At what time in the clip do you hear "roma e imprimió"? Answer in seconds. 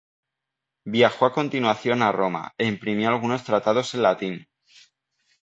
2.11-3.09